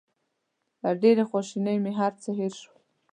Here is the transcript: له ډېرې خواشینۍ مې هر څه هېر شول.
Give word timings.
له 0.81 0.89
ډېرې 1.01 1.23
خواشینۍ 1.29 1.77
مې 1.83 1.91
هر 1.99 2.13
څه 2.23 2.29
هېر 2.39 2.53
شول. 2.61 2.79